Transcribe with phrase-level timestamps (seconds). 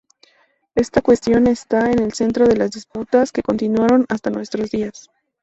[0.73, 5.11] Esta cuestión está en el centro de disputas que continuaron hasta nuestros días.